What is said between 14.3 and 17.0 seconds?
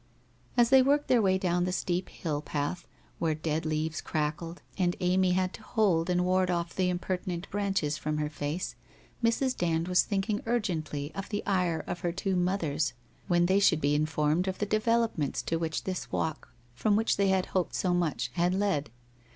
of the developments to which this walk from